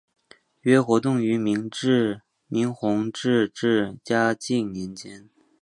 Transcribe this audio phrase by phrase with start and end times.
[0.61, 1.69] 约活动于明
[2.73, 5.29] 弘治至嘉靖年间。